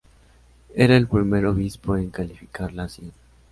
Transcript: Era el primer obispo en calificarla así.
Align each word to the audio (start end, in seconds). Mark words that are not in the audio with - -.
Era 0.73 0.97
el 0.97 1.05
primer 1.07 1.45
obispo 1.45 1.95
en 1.95 2.09
calificarla 2.09 2.85
así. 2.85 3.11